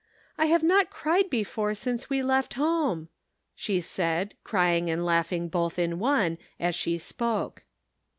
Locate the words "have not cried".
0.47-1.29